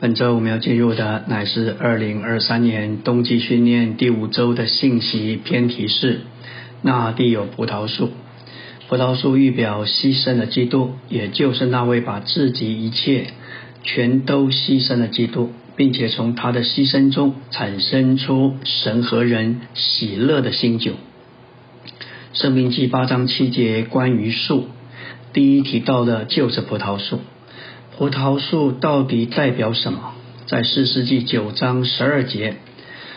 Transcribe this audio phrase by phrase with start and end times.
[0.00, 6.20] 本周我们要进入的乃是二零二三年冬季训练第五周的信息偏题是：
[6.82, 8.10] 那地有葡萄树。
[8.88, 13.26] 葡萄树预表牺牲的基督，也就是那位把自己一切
[13.82, 20.92] 全都牺牲的基督，并且从他的牺牲中产生出神和人喜乐的新酒。
[22.34, 24.68] 生命记八章七节关于树，
[25.32, 27.18] 第一提到的就是葡萄树。
[27.98, 30.12] 葡萄树到底代表什么？
[30.46, 32.54] 在四世纪九章十二节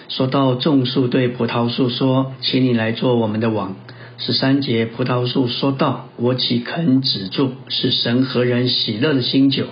[0.10, 3.76] 说到种树对葡萄树说：“请你来做我们的王。”
[4.18, 7.52] 十三节葡萄树说道：“我岂肯止住？
[7.68, 9.68] 是神和人喜乐的新酒，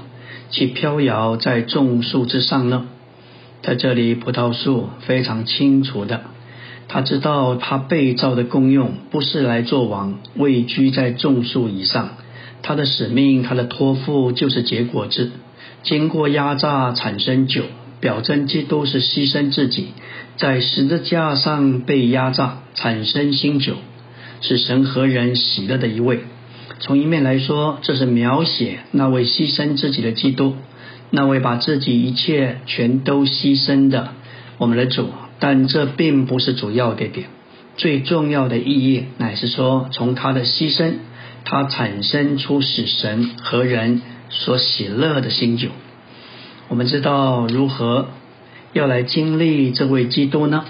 [0.52, 2.86] 其飘摇在种树之上呢？”
[3.64, 6.22] 在这里，葡萄树非常清楚的，
[6.88, 12.10] 他知道他被造的功用不是来做王，位居在种树以上。
[12.62, 15.32] 他的使命，他的托付就是结果子，
[15.84, 17.64] 经过压榨产生酒，
[18.00, 19.88] 表征基督是牺牲自己，
[20.38, 23.76] 在十字架上被压榨产生新酒，
[24.42, 26.22] 是神和人喜乐的一位。
[26.80, 30.56] 从一面来说，这是描写那位牺牲自己的基督，
[31.12, 34.14] 那位把自己一切全都牺牲的
[34.58, 35.10] 我们的主。
[35.40, 37.28] 但这并不是主要的点，
[37.78, 40.96] 最重要的意义乃是说，从他的牺牲。
[41.46, 45.70] 它产生出使神和人所喜乐的新酒。
[46.68, 48.10] 我们知道如何
[48.74, 50.66] 要来经历这位基督呢？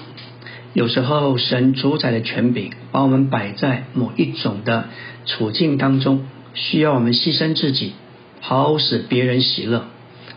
[0.73, 4.85] 有时候神主宰的权柄把我们摆在某一种的
[5.25, 7.93] 处境当中，需要我们牺牲自己，
[8.39, 9.87] 好使别人喜乐，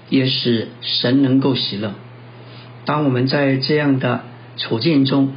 [0.09, 1.95] 也使神能够喜乐。
[2.85, 4.25] 当我们在这样的
[4.57, 5.33] 处境中、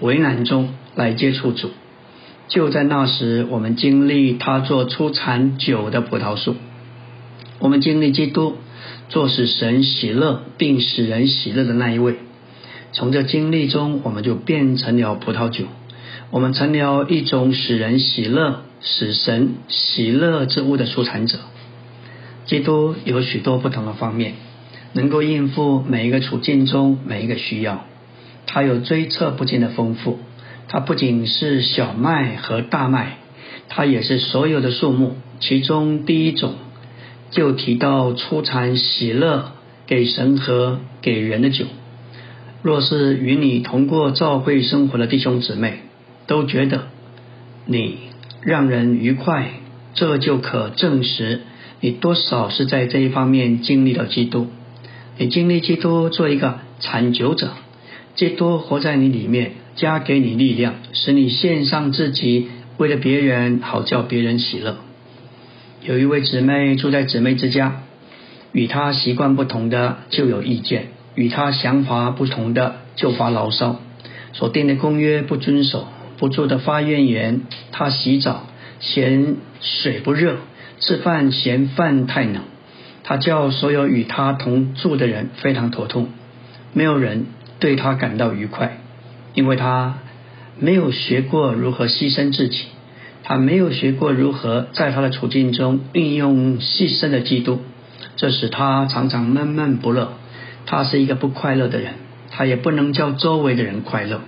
[0.00, 1.70] 为难中来接触主。
[2.48, 6.54] 就在那时，我们经历他做出产酒的葡萄树；
[7.58, 8.56] 我们经历基督
[9.10, 12.16] 做使神喜乐并使人喜乐的那一位。
[12.92, 15.66] 从这经历中，我们就变成了葡萄酒，
[16.30, 21.38] 我们成了一种使人喜乐、使神喜乐之物的出产者。
[22.46, 24.36] 基督有许多不同的方面，
[24.94, 27.84] 能够应付每一个处境中每一个需要。
[28.46, 30.18] 他有追测不尽的丰富。
[30.68, 33.16] 它不仅是小麦和大麦，
[33.68, 35.16] 它也是所有的树木。
[35.40, 36.54] 其中第一种
[37.30, 39.52] 就提到出产喜乐
[39.86, 41.64] 给神和给人的酒。
[42.62, 45.78] 若是与你同过教会生活的弟兄姊妹
[46.26, 46.88] 都觉得
[47.66, 47.98] 你
[48.42, 49.52] 让人愉快，
[49.94, 51.42] 这就可证实
[51.80, 54.48] 你多少是在这一方面经历了基督。
[55.16, 57.52] 你经历基督做一个产酒者，
[58.16, 59.52] 基督活在你里面。
[59.78, 64.76] 加给你力量，使你献上自己，为了别人，好叫别人喜乐。
[65.82, 67.82] 有一位姊妹住在姊妹之家，
[68.50, 73.80] 与她习惯不同的就有意见，与她想法不同的就发牢骚，
[74.32, 75.86] 所定的公约不遵守，
[76.18, 77.42] 不住的发怨言。
[77.70, 78.46] 她洗澡
[78.80, 80.38] 嫌水不热，
[80.80, 82.42] 吃饭嫌饭太冷。
[83.04, 86.08] 她叫所有与她同住的人非常头痛，
[86.72, 87.26] 没有人
[87.60, 88.78] 对她感到愉快。
[89.34, 89.98] 因为他
[90.58, 92.64] 没有学过如何牺牲自己，
[93.22, 97.60] 他没有学过如何在他的处境中运用牺牲的基督，
[98.16, 100.14] 这使他常常闷闷不乐。
[100.66, 101.94] 他是一个不快乐的人，
[102.30, 104.20] 他也不能叫周围的人快乐。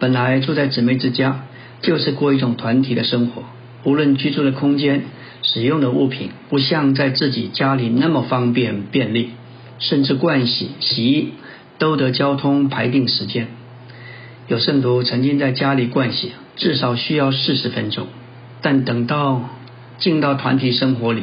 [0.00, 1.44] 本来住在姊妹之家，
[1.82, 3.44] 就是过一种团体的生活，
[3.84, 5.04] 无论居住的空间、
[5.42, 9.30] 使用的物品，不像在自己家里那么方便便利，
[9.78, 11.34] 甚至盥洗、洗衣
[11.78, 13.48] 都得交通排定时间。
[14.46, 18.06] 有圣徒曾经在家里灌洗，至少需要四十分钟，
[18.60, 19.48] 但等到
[19.98, 21.22] 进到团体生活里，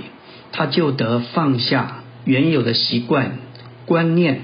[0.51, 3.37] 他就得放下原有的习惯、
[3.85, 4.41] 观念，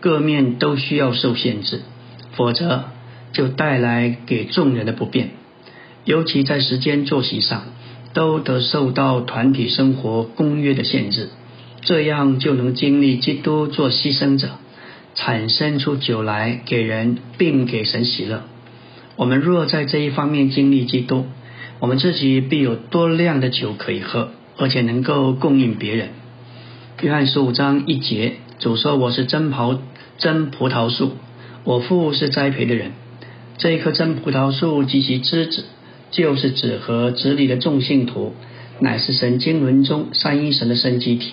[0.00, 1.80] 各面都需要受限制，
[2.32, 2.84] 否则
[3.32, 5.30] 就带来给众人的不便。
[6.04, 7.64] 尤其在时间作息上，
[8.12, 11.30] 都得受到团体生活公约的限制，
[11.82, 14.50] 这样就能经历基督做牺牲者。
[15.14, 18.42] 产生出酒来给人，并给神喜乐。
[19.16, 21.26] 我们若在这一方面经历基督，
[21.78, 26.10] 我们自己必有多量的酒可以喝，而且能够供应别人。
[27.02, 29.80] 约翰十五章一节，主说：“我是真袍
[30.18, 31.12] 真葡萄树，
[31.64, 32.92] 我父是栽培的人。
[33.58, 35.64] 这一棵真葡萄树及其枝子，
[36.10, 38.34] 就是指和子里的众信徒，
[38.78, 41.32] 乃是神经纶中三一神的生机体。”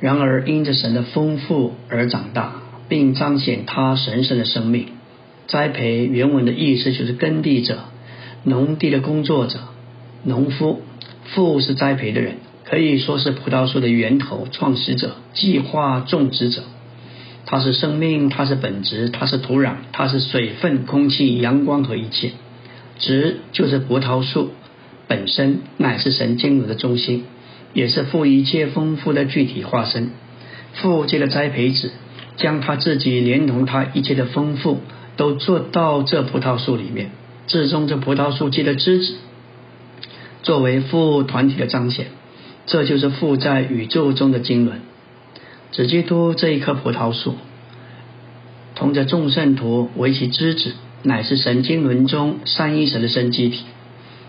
[0.00, 4.88] 然而，因着神的丰富而长大，并彰显他神圣的生命。
[5.46, 7.78] 栽培原文的意思就是耕地者、
[8.44, 9.58] 农地的工作者、
[10.24, 10.82] 农夫。
[11.34, 16.62] 父是栽培的人，可以说是葡萄树的源头、创始者、计划种植者。
[17.46, 22.30] 它是生命，它是本质，它是土壤，它是水分、空气、阳光和一切。
[22.98, 24.52] 植就是葡萄树
[25.08, 27.24] 本身，乃是神经纶的中心，
[27.76, 30.10] 也是富一切丰富的具体化身。
[30.72, 31.92] 父借着栽培子，
[32.38, 34.80] 将他自己连同他一切的丰富，
[35.18, 37.10] 都做到这葡萄树里面。
[37.46, 39.16] 至终，这葡萄树结的枝子，
[40.42, 42.06] 作为父团体的彰显。
[42.64, 44.80] 这就是父在宇宙中的经纶。
[45.70, 47.34] 只基督这一棵葡萄树，
[48.74, 50.72] 同着众圣徒为其枝子，
[51.02, 53.64] 乃是神经轮中三一神的生机体，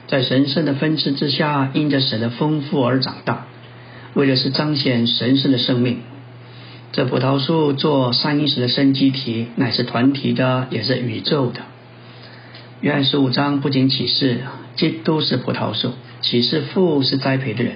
[0.07, 3.45] 在神圣的分支之下，因着神的丰富而长大，
[4.13, 5.99] 为的是彰显神圣的生命。
[6.93, 11.59] 这葡萄树做三一神的生机体，乃是团体的，也是宇宙的。
[12.79, 14.39] 约翰十五章不仅启示
[14.75, 17.73] 基督是葡萄树，启示父是栽培的人，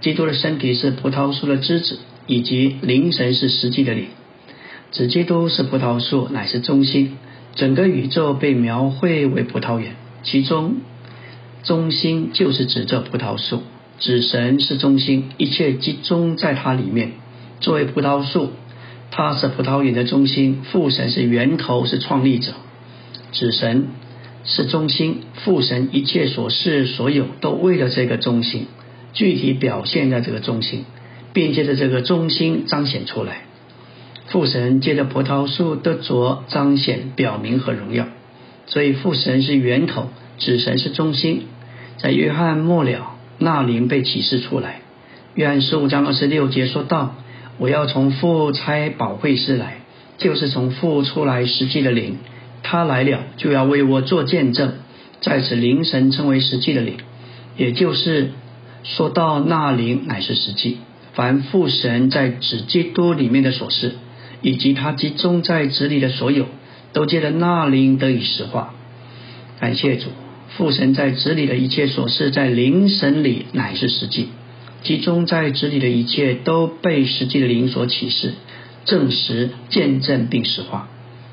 [0.00, 4.08] 基督的身体是葡萄树的枝子，以及灵神是实际的灵。
[4.92, 7.16] 指基督是葡萄树，乃是中心，
[7.54, 9.94] 整个宇宙被描绘为葡萄园，
[10.24, 10.76] 其中
[11.62, 13.62] 中心就是指这葡萄树，
[13.98, 17.12] 指神是中心，一切集中在它里面。
[17.60, 18.50] 作为葡萄树，
[19.10, 22.52] 它是葡萄园的中心；父神是源头，是创立者；
[23.32, 23.88] 子神
[24.44, 28.66] 是中心，父神一切所事所有都为了这个中心，
[29.12, 30.86] 具体表现在这个中心，
[31.34, 33.42] 并借着这个中心彰显出来。
[34.28, 38.06] 父神借着葡萄树的着彰显、表明和荣耀，
[38.66, 40.08] 所以父神是源头，
[40.40, 41.42] 子神是中心。
[41.98, 44.80] 在约翰末了，那灵被启示出来。
[45.34, 47.14] 约翰十五章二十六节说道。
[47.58, 49.80] 我要从父差保惠师来，
[50.16, 52.16] 就是从父出来实际的灵。
[52.62, 54.72] 他来了，就要为我做见证。
[55.20, 56.96] 在此灵神称为实际的灵，
[57.58, 58.30] 也就是
[58.82, 60.78] 说到那灵乃是实际。
[61.12, 63.92] 凡父神在子基督里面的所事，
[64.40, 66.46] 以及他集中在子里的所有，
[66.94, 68.72] 都借着那灵得以实化。
[69.60, 70.08] 感谢主，
[70.60, 74.28] 父神在子里的一切所事，在灵神里乃是实际。
[74.82, 78.34] 集中在子里的一切都被实际的灵所启示、
[78.84, 80.90] 证实、见证并实化。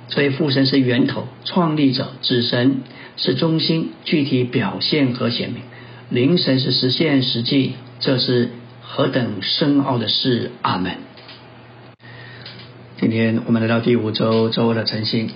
[0.08, 2.84] 所以父神是源头、创立者，子神
[3.18, 5.62] 是中心、具体表现和显明，
[6.10, 7.74] 灵神是实现实际。
[8.00, 8.52] 这是
[8.82, 10.52] 何等深奥的事！
[10.62, 10.94] 阿门。
[13.02, 15.30] 今天我们来到第五周周的晨星，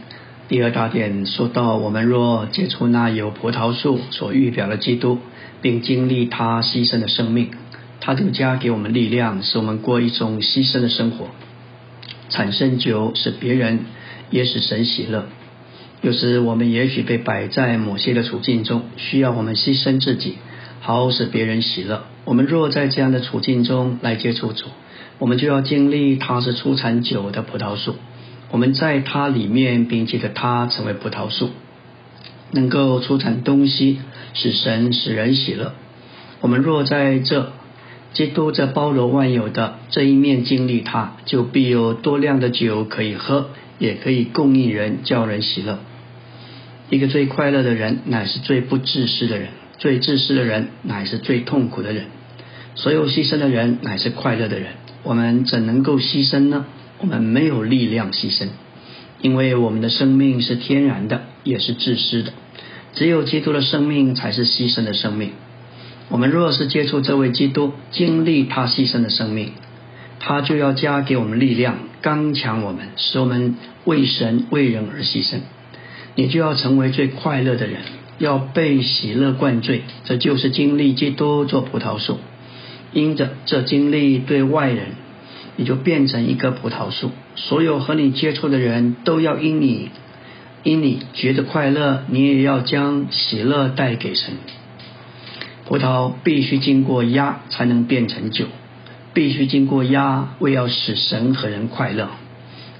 [0.51, 5.18] 第二大点说到：我们若接触那有葡萄树所预表的基督，
[5.62, 7.51] 并经历他牺牲的生命。
[8.01, 11.27] 他就加给我们力量，使我们过一种牺牲的生活。
[12.27, 13.86] 产生酒使别人
[14.30, 15.30] 也使神喜乐。
[16.01, 20.36] 有时我们也许被摆在某些的处境中，需要我们牺牲自己，
[20.81, 22.04] 好使别人喜乐。
[22.25, 24.65] 我们若在这样的处境中来接触主，
[25.18, 27.95] 我们就要经历他是出产酒的葡萄树。
[28.51, 31.50] 我们在它里面，并且的它成为葡萄树，
[32.51, 34.00] 能够出产东西，
[34.33, 35.74] 使神使人喜乐。
[36.42, 37.53] 我们若在这。
[38.13, 45.80] 基督这包罗万有的这一面经历，它就必有多量的酒可以喝，也可以供应人，叫人喜乐。
[46.89, 52.07] 一个最快乐的人，乃是最不自私的人；最自私的人，乃是最痛苦的人。
[52.75, 54.74] 所有牺牲的人，乃是快乐的人。
[55.04, 56.65] 我们怎能够牺牲呢？
[57.01, 58.49] 我们没有力量牺牲，
[59.21, 62.31] 因为我们的生命是天然的，也是自私的。
[62.94, 65.31] 只有基督的生命，才是牺牲的生命。
[66.09, 69.54] 我们若是接触这位基督，经历他牺牲的生命，
[70.19, 75.40] 他就要加给我们力量，刚强我们，使我们为神为人而牺牲。
[76.16, 77.80] 你就要成为最快乐的人，
[78.19, 79.81] 要被喜乐灌醉。
[80.04, 82.19] 这就是经历基督做葡萄树，
[82.94, 84.87] 因着这经历对外人，
[85.55, 87.11] 你就变成一棵葡萄树。
[87.35, 89.89] 所有和你接触的人都要因你
[90.63, 94.35] 因你觉得快乐，你也要将喜乐带给神。
[95.65, 98.45] 葡萄必须经过压才能变成酒，
[99.13, 102.09] 必须经过压，为要使神和人快乐。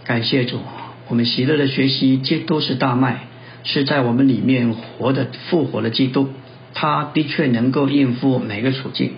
[0.04, 0.60] 感谢主，
[1.08, 3.28] 我们喜乐的学习，皆都是大麦，
[3.64, 6.30] 是在我们里面活的复活的基督，
[6.74, 9.14] 他的确能够应付每个处境。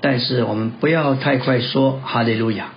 [0.00, 2.68] 但是我们不要太快说哈利路亚，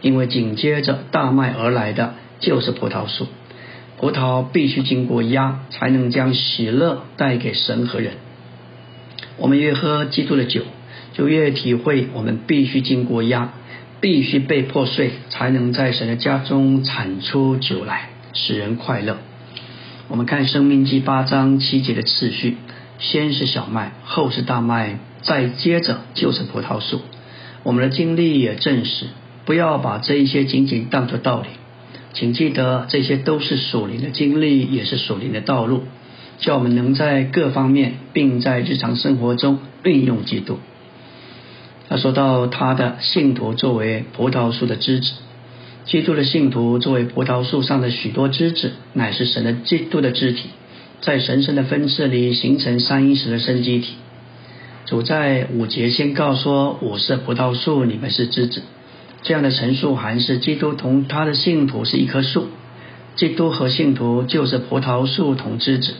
[0.00, 3.26] 因为紧接着大麦而来的就是葡萄树。
[3.96, 8.14] 葡萄必须经过压，才能将喜乐带给神和人。
[9.36, 10.62] 我们越喝基督的酒，
[11.12, 13.52] 就越体会我们必须经过压，
[14.00, 19.18] 必须被破碎，才能在神的家中产出酒来，使人快乐。
[20.08, 22.56] 我们看《生命记》八章七节的次序：
[22.98, 27.00] 先是小麦，后是大麦，再接着就是葡萄树。
[27.62, 29.06] 我们的经历也证实，
[29.44, 31.48] 不要把这一些仅仅当作道理。
[32.12, 35.82] 请记得，这些都是属灵的经历，也是属灵的道路，
[36.38, 40.58] 叫我们能在各方面，并在日常生活中运用基督。
[41.88, 45.10] 他说到他的信徒作为葡萄树的枝子，
[45.86, 50.50] 基督的信徒作为葡萄树上的许多枝子，乃是神的基督的肢体，
[51.00, 53.94] 在神圣的分支里形成三一时的生机体。
[54.86, 58.62] 主在五节先告说：“我是葡萄树，你们是枝子。”
[59.24, 62.48] 这样的陈述还是基督同他的信徒是一棵树，
[63.16, 65.94] 基督和信徒就是葡萄树同枝子，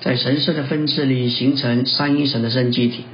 [0.00, 3.04] 在神圣的分支里形成三一神的生机体。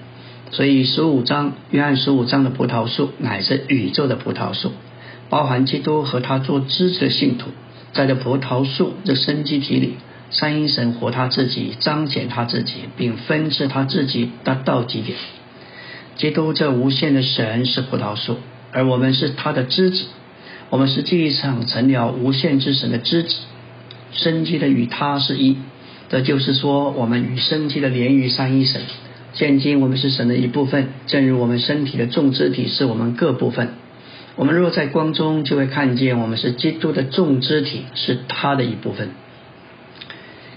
[0.52, 4.73] 所以十五章约翰十五章的葡萄树乃是宇宙的葡萄树，
[5.28, 7.50] 包含基督和他做枝子的信徒，
[7.92, 9.95] 在这葡萄树的生机体里，
[10.30, 15.19] 三一神活他自己，彰显他自己，并分支他自己达到极点。
[16.16, 18.37] 基督这无限的神是葡萄树。
[18.73, 20.05] 而我们是他的枝子，
[20.71, 23.35] 我们实际上成了无限之神的枝子，
[24.12, 25.57] 生机的与他是一。
[26.09, 28.81] 这就是说，我们与生机的连于三一神。
[29.33, 33.75] 现今我们是神的一部分，正如我们身体的众肢体是我们各部分。
[34.35, 39.11] 我们若在光中，就会看见我们是基督的众肢体，是他的一部分。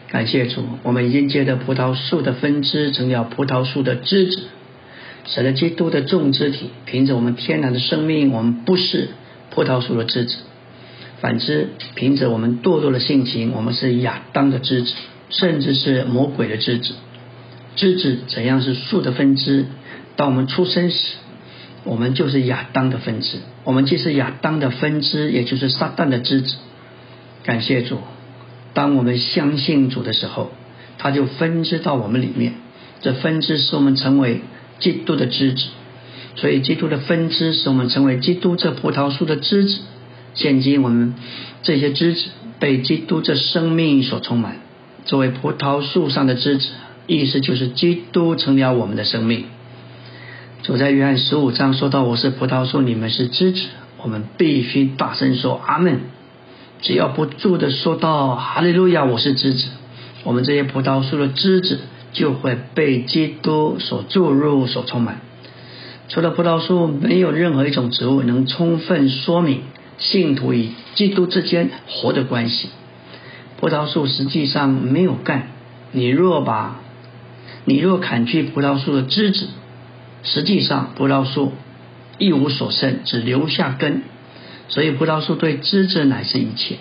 [0.09, 4.43] 感谢主，我们已经借着葡萄树的分支，成了葡萄树的枝子。
[5.25, 9.09] 神的基督的众肢体，凭着我们天然的生命，我们不是
[9.51, 10.35] 葡萄树的枝子；
[11.21, 14.93] 反之，凭着我们堕落的性情，我们是亚当的枝子，
[15.29, 16.93] 甚至是魔鬼的枝子。
[17.77, 19.65] 枝子怎样是树的分支？
[20.17, 21.13] 当我们出生时，
[21.85, 23.37] 我们就是亚当的分支。
[23.63, 26.57] 我们既是亚当的分支，也就是撒旦的枝子。
[27.45, 27.99] 感谢主，
[28.73, 30.51] 当我们相信主的时候，
[30.97, 32.55] 他就分支到我们里面。
[32.99, 34.41] 这分支使我们成为。
[34.79, 35.63] 基督的枝子，
[36.35, 39.79] 所以基督的分支使我们成为基督这葡萄树的枝子。
[40.33, 41.13] 现今我们
[41.61, 44.57] 这些枝子被基督这生命所充满，
[45.05, 46.69] 作为葡萄树上的枝子，
[47.07, 49.45] 意思就是基督成了我们的生命。
[50.63, 53.61] 主在约翰十五章说到：“我是葡萄树，你们是枝子。”
[54.01, 56.01] 我们必须大声说阿门。
[56.81, 59.67] 只要不住的说到哈利路亚，我是枝子，
[60.25, 61.79] 我们这些葡萄树的枝子。
[62.13, 65.19] 就会被基督所注入、所充满。
[66.07, 69.61] 除了葡萄树，没有任何一种植物能充分说明
[69.97, 72.69] 信徒与基督之间活的关系。
[73.57, 75.47] 葡萄树实际上没有干，
[75.91, 76.81] 你若把，
[77.65, 79.47] 你若砍去葡萄树的枝子，
[80.23, 81.53] 实际上葡萄树
[82.17, 84.03] 一无所剩，只留下根。
[84.67, 86.75] 所以葡萄树对枝子乃是一切，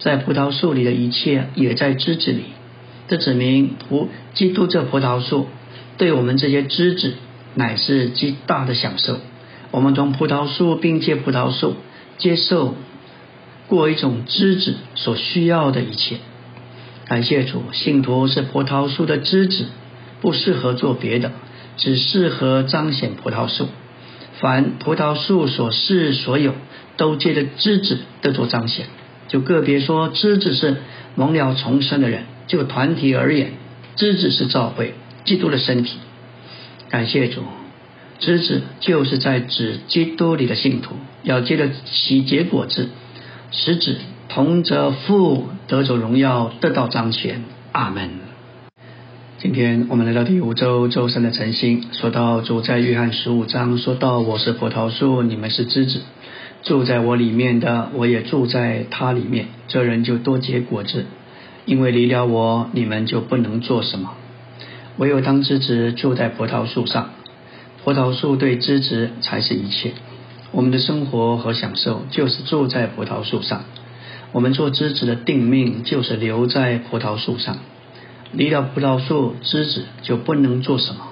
[0.00, 2.44] 在葡萄树里的一切也在枝子里。
[3.08, 5.48] 这指明葡基督这葡萄树
[5.98, 7.14] 对我们这些枝子
[7.54, 9.18] 乃是极大的享受。
[9.70, 11.74] 我们从葡萄树并借葡萄树
[12.16, 12.74] 接受
[13.68, 16.16] 过一种枝子所需要的一切。
[17.06, 19.66] 感谢主，信徒是葡萄树的枝子，
[20.20, 21.32] 不适合做别的，
[21.76, 23.68] 只适合彰显葡萄树。
[24.40, 26.54] 凡葡萄树所示所有，
[26.96, 28.86] 都借着枝子得做彰显。
[29.28, 30.76] 就个别说，枝子是
[31.14, 32.24] 蒙了重生的人。
[32.46, 33.52] 就团体而言，
[33.96, 35.98] 枝子是教会基督的身体。
[36.90, 37.42] 感谢主，
[38.18, 42.88] 枝子就是在指基督里的信徒，要接着其结果子，
[43.50, 43.96] 使子
[44.28, 47.42] 同着父得着荣耀，得到彰显。
[47.72, 48.10] 阿门。
[49.38, 56.00] 今天我们来到第五周周三的晨星，说到主在约翰十五章说到：“我是葡萄树，你们是枝子，
[56.62, 61.06] 住在我里面的，我也住在他里面，这人就多结果子。”
[61.66, 64.12] 因为离了我，你们就不能做什么。
[64.96, 67.10] 唯有当枝子住在葡萄树上，
[67.82, 69.92] 葡萄树对枝子才是一切。
[70.52, 73.64] 我们的生活和享受就是住在葡萄树上。
[74.32, 77.56] 我们做枝子的定命就是留在葡萄树上。
[78.32, 81.08] 离了葡萄树，枝子就不能做什么。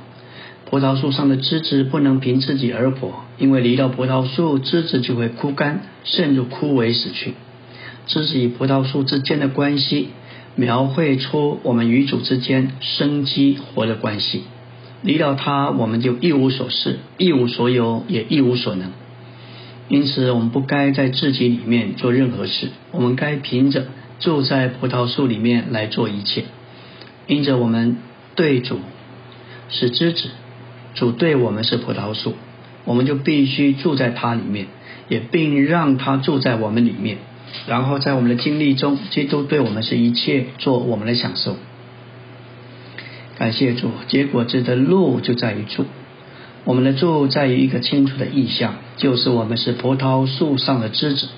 [0.69, 7.35] 葡萄树上的枝子不能凭自己而活，因为离了葡萄树，枝子就会枯干，陷入枯萎死去。
[8.07, 10.09] 枝子与葡萄树之间的关系。
[10.55, 14.45] 描绘出我们与主之间生机活的关系。
[15.03, 18.93] 离了他，我们就一无所事，一无所有，也一无所能。
[19.89, 23.87] 因此，我们不该在自己里面做任何事，我们该凭着
[24.21, 26.45] 住在葡萄树里面来做一切。
[27.27, 27.97] 因着我们
[28.37, 28.79] 对主
[29.69, 30.29] 是枝子，
[30.95, 32.35] 主对我们是葡萄树，
[32.85, 34.67] 我们就必须住在他里面，
[35.09, 37.19] 也并让他住在我们里面。
[37.67, 41.57] 然后在我们的经历中，基督对我们是一切，做我们的享受。
[43.39, 45.85] 感谢主，结果子的路就在于主。
[46.65, 51.29] 我们的住在于一个清楚的意象，就是我们是葡萄树上的枝子。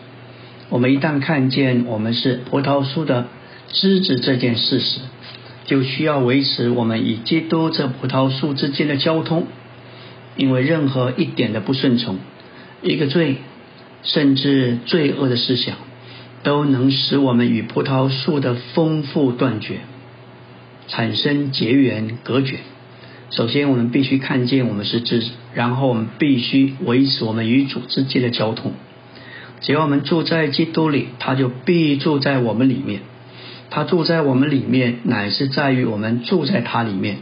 [0.68, 3.28] 我们一旦看见我们是葡萄树的
[3.68, 5.00] 枝子这件事实，
[5.66, 9.46] 就需要维持我们与基督这葡萄树之间的交通，
[10.36, 12.18] 因为任何一点的不顺从，
[12.82, 13.36] 一个罪，
[14.02, 15.76] 甚至罪恶的思想，
[16.44, 19.80] 都能使我们与葡萄树的丰富断绝，
[20.86, 22.58] 产生结缘隔绝。
[23.30, 28.72] 首先，我们必须看见我们是枝子，然后我们必须维持我们与主之间的交通。
[29.60, 33.00] 只要我们住在基督里，他就必住在我们里面。
[33.70, 37.16] 他住在我们里面，乃是在于我们住在他里面。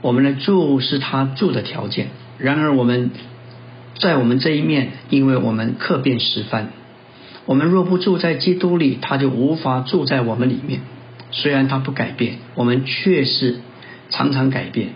[0.00, 2.08] 我们的住是他住的条件。
[2.38, 3.10] 然而，我们
[3.98, 6.70] 在我们这一面，因为我们客变十番。
[7.46, 10.80] 我们若不住在基督里，他就无法住在我们里面。
[11.30, 13.56] 虽然他不改变，我们却是
[14.08, 14.90] 常常改变。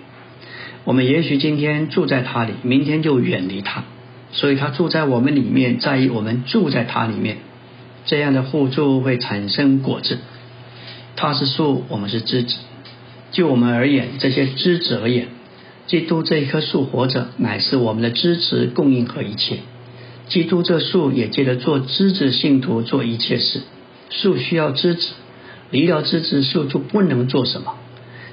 [0.85, 3.85] 我们也许今天住在他里，明天就远离他，
[4.33, 7.39] 所以他住在我们里面，在于我们住在他里面，
[8.07, 10.19] 这样的互助会产生果子。
[11.17, 12.57] 他是树，我们是枝子。
[13.33, 15.29] 就我们而言，这些枝子而言，
[15.87, 19.59] 基督这一棵树活着，乃是我们的支持、供应和一切。
[20.29, 23.63] 基督这树也借着做枝子信徒做一切事。
[24.11, 25.09] 树需要枝子，
[25.71, 27.75] 离了枝子，树就不能做什么。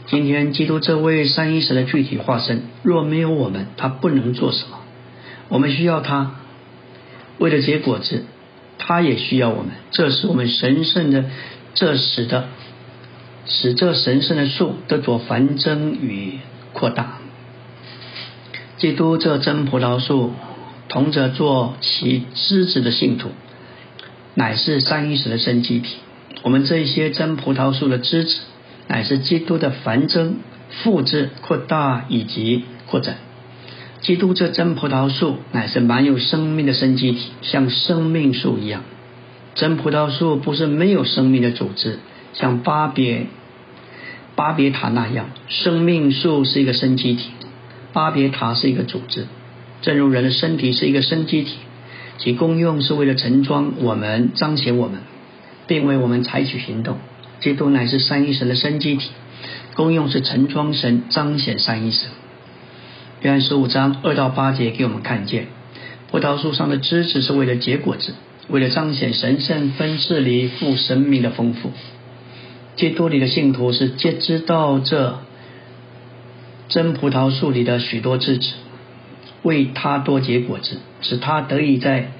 [0.07, 4.79] 今天，基督这位三一神的具体化身，若没有我们，他不能做什么。
[5.49, 6.35] 我们需要他，
[7.39, 8.25] 为了结果子，
[8.77, 9.71] 他也需要我们。
[9.91, 11.25] 这是我们神圣的，
[11.73, 12.49] 这使得
[13.45, 16.39] 使这神圣的树得着繁增与
[16.73, 17.19] 扩大。
[18.77, 20.33] 基督这真葡萄树，
[20.89, 23.29] 同着做其枝子的信徒，
[24.33, 25.97] 乃是三一识的生机体。
[26.43, 28.35] 我们这一些真葡萄树的枝子。
[28.87, 30.35] 乃是基督的繁增、
[30.69, 33.17] 复制、扩大以及扩展。
[34.01, 38.83] 基督这真葡萄树乃是满有生命的生机体，像生命树一样。
[39.55, 41.97] 真葡萄树不是没有生命的组织，
[42.33, 43.25] 像巴别
[44.35, 45.31] 巴别塔那样。
[45.49, 47.31] 生命树是一个生机体，
[47.91, 49.25] 巴别塔是一个组织。
[49.85, 51.57] 正如人的身体是一个生机体，
[52.17, 55.01] 其功用是为了盛装我们、彰显我们，
[55.67, 56.97] 并为我们采取行动。
[57.39, 59.11] 基督乃是三一神的生机体，
[59.75, 62.09] 功用是盛装神，彰显三一神。
[63.21, 65.45] 约翰十五章二到八节给我们看见，
[66.09, 68.15] 葡萄树上的枝子是为了结果子，
[68.47, 71.71] 为了彰显神圣分赐里富神明的丰富。
[72.75, 75.19] 基督里的信徒是皆知道这
[76.69, 78.47] 真葡萄树里的许多枝子，
[79.45, 82.13] 为他多结果子，使他得以在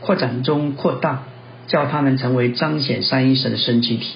[0.00, 1.24] 扩展中扩大，
[1.66, 4.14] 叫他们成为彰显三一神的生机体。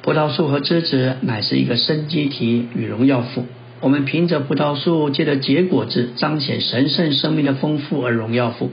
[0.00, 3.44] 葡萄树和枝子乃是一个生机体与荣耀父。
[3.80, 8.70] 我们凭着葡萄树借着结果子彰显神圣生命的丰富而荣耀父。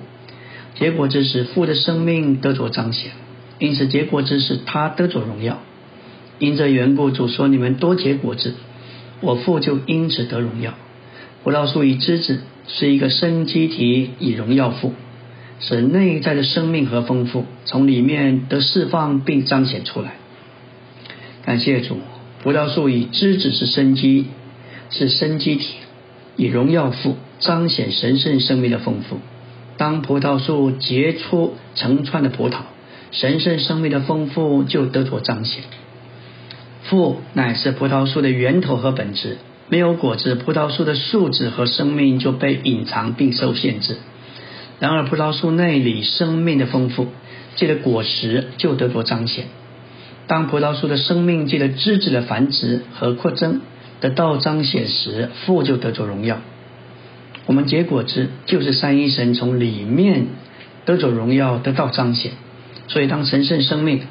[0.76, 3.12] 结果子使父的生命得着彰显，
[3.60, 5.60] 因此结果子使他得着荣耀。
[6.40, 8.56] 因这缘故，主说：“你们多结果子，
[9.20, 10.74] 我父就因此得荣耀。”
[11.44, 14.94] 葡萄树与枝子是一个生机体以荣耀富，
[15.60, 20.14] 使内在的生命和丰富从里面得释放并彰显出来。
[21.46, 21.98] 感谢主，
[22.44, 24.26] 葡萄树以枝子是生机，
[24.90, 25.76] 是生机体，
[26.38, 29.18] 以荣耀富彰显神圣生命的丰富。
[29.78, 32.58] 当葡萄树结出成串的葡萄，
[33.12, 35.64] 神圣生命的丰富就得着彰显。
[36.84, 39.38] 富乃是葡萄树的源头和本质，
[39.70, 43.98] 没有果子，葡萄树的树脂和生命就被隐藏并受限制。
[44.80, 47.08] 然而，葡萄树内里生命的丰富，
[47.56, 49.46] 借着果实就得着彰显。
[50.28, 53.62] 当葡萄树的生命借着枝子的繁殖和扩增
[54.00, 56.40] 得到彰显时，父就得着荣耀。
[57.46, 60.28] 我们结果子就是三一神从里面
[60.86, 62.32] 得着荣耀，得到彰显。
[62.88, 64.02] 所以，当神圣生命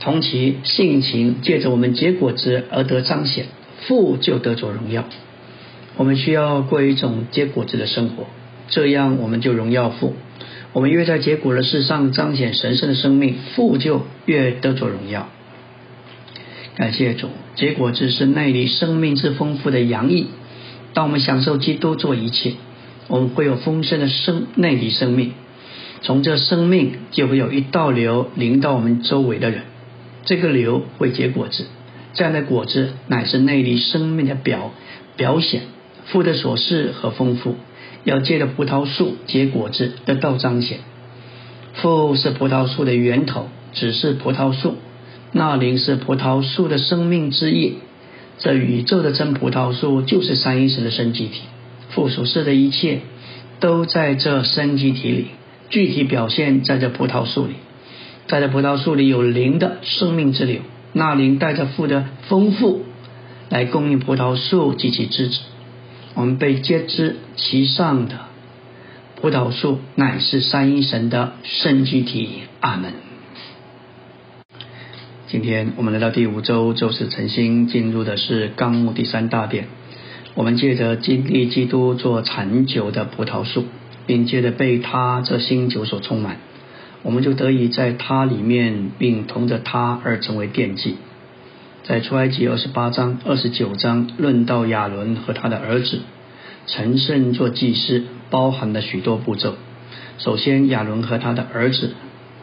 [0.00, 3.46] 同其性情借着我们结果子而得彰显，
[3.86, 5.04] 父就得着荣耀。
[5.96, 8.26] 我们需要过一种结果子的生活，
[8.68, 10.14] 这样我们就荣耀父。
[10.72, 15.28] 我们越在结果的事上彰显神圣的生命，父就越得着荣耀。
[16.74, 20.26] 感谢主，结果子是内里生命之丰富的洋溢。
[20.92, 22.54] 当我们享受基督做一切，
[23.06, 25.32] 我们会有丰盛的生内里生命。
[26.02, 29.62] 从这生命就会有一道流淋到我们周围的人，
[30.24, 31.66] 这个流会结果子。
[32.14, 34.72] 这样的果子乃是内里生命的表
[35.16, 35.62] 表显，
[36.06, 37.56] 富的所示和丰富。
[38.04, 40.80] 要借着葡萄树结果子得到彰显。
[41.72, 44.76] 富是葡萄树的源头，只是葡萄树。
[45.32, 47.72] 那灵是葡萄树的生命之叶，
[48.38, 51.40] 这宇宙的真葡萄树就是三一神的生机体。
[51.90, 53.00] 父所示的一切
[53.58, 55.26] 都在这生机体里，
[55.70, 57.54] 具体表现在这葡萄树里。
[58.28, 60.60] 在这葡萄树里有灵的生命之流，
[60.94, 62.84] 那灵带着父的丰富
[63.50, 65.40] 来供应葡萄树及其枝子。
[66.14, 68.20] 我们被接枝其上的
[69.20, 72.28] 葡萄树乃是三一神的圣具体。
[72.60, 72.92] 阿门。
[75.26, 79.66] 今天我们来到第五周，周四晨星进入的是纲目第三大殿。
[80.36, 83.64] 我们借着经历基督做长久的葡萄树，
[84.06, 86.38] 并借着被他这新酒所充满。
[87.04, 90.96] 我们就得以在他里面，并同着他而成为奠祭。
[91.84, 96.00] 在出埃及二十八章、二十九章论到亚伦和他的儿子
[96.66, 99.54] 陈胜做祭司，包含了许多步骤。
[100.16, 101.92] 首先，亚伦和他的儿子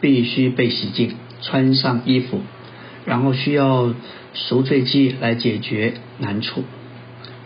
[0.00, 2.40] 必须被洗净，穿上衣服，
[3.04, 3.92] 然后需要
[4.32, 6.62] 赎罪祭来解决难处。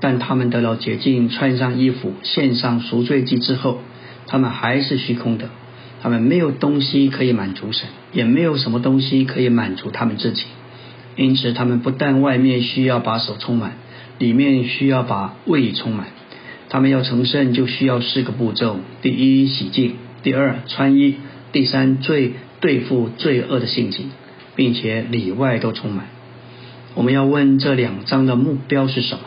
[0.01, 3.81] 但他们得了洁净，穿上衣服，献上赎罪祭之后，
[4.27, 5.49] 他们还是虚空的。
[6.03, 10.45] 他们没有东西可以满足神，也没有什么东西可以满足他们自己。
[11.17, 13.73] 因此，他们不但外面需要把手充满，
[14.19, 16.09] 里面需要把胃充满。
[16.69, 21.15] 他们要成圣，就需要四个步骤：第一，洗净；第二，穿衣；
[21.53, 24.11] 第三，罪对付罪恶的性情，
[24.55, 26.07] 并且里外都充满。
[26.95, 29.21] 我们要问这两章的目标是什么？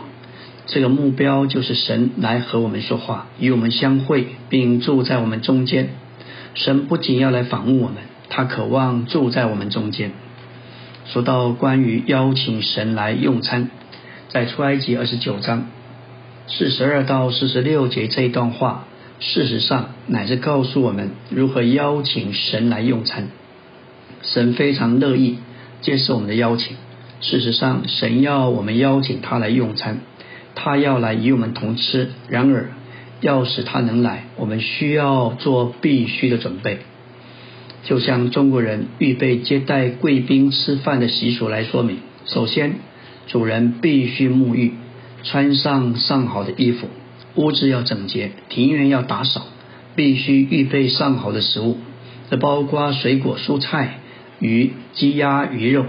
[0.67, 5.89] 这个目标就是神来和我们说话，与我们相会，并住在我们中间。
[6.55, 7.97] 神不仅要来访问我们，
[8.29, 10.11] 他渴望住在我们中间。
[11.05, 13.69] 说到关于邀请神来用餐，
[14.27, 15.67] 在出埃及二十九章
[16.47, 18.85] 四十二到四十六节这一段话，
[19.19, 23.27] 事实上乃是告诉我们如何邀请神来用餐。
[24.21, 25.37] 神非常乐意
[25.81, 26.75] 接受我们的邀请。
[27.21, 29.99] 事实上，神要我们邀请他来用餐，
[30.55, 32.11] 他要来与我们同吃。
[32.27, 32.69] 然而，
[33.21, 36.79] 要使他能来，我们需要做必须的准备。
[37.83, 42.73] 就像中国人预备接待贵宾吃饭的习俗来说明：首先，
[43.27, 44.73] 主人必须沐浴，
[45.23, 46.87] 穿上上好的衣服，
[47.35, 49.47] 屋子要整洁，庭院要打扫，
[49.95, 51.77] 必须预备上好的食物，
[52.29, 53.99] 这包括水果、蔬菜、
[54.39, 55.85] 鱼、鸡鸭鱼肉。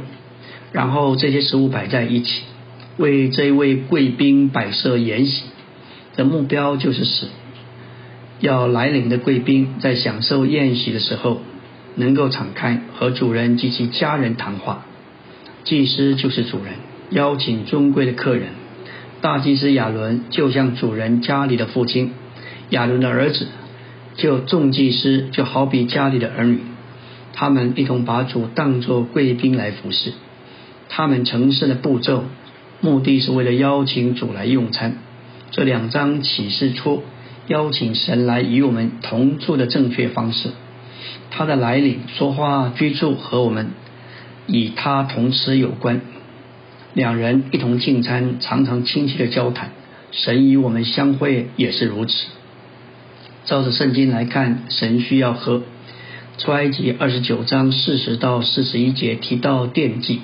[0.72, 2.42] 然后这些食物摆在一起，
[2.96, 5.42] 为这位贵宾摆设筵席。
[6.20, 7.28] 的目标就是死
[8.40, 11.40] 要来临的贵宾在享受宴席的时候，
[11.94, 14.84] 能够敞开和主人及其家人谈话。
[15.64, 16.74] 祭司就是主人，
[17.08, 18.48] 邀请尊贵的客人。
[19.22, 22.12] 大祭司亚伦就像主人家里的父亲，
[22.68, 23.46] 亚伦的儿子
[24.16, 26.60] 就众祭司就好比家里的儿女，
[27.32, 30.12] 他们一同把主当作贵宾来服侍。
[30.90, 32.24] 他们成圣的步骤，
[32.82, 34.96] 目的是为了邀请主来用餐。
[35.50, 37.02] 这两章启示出
[37.48, 40.50] 邀请神来与我们同住的正确方式。
[41.30, 43.70] 他的来临、说话、居住和我们
[44.46, 46.00] 与他同吃有关。
[46.94, 49.70] 两人一同进餐，常常亲切的交谈。
[50.12, 52.26] 神与我们相会也是如此。
[53.44, 55.62] 照着圣经来看，神需要喝。
[56.38, 60.20] 出埃及二十九章四十到四十一节提到奠祭，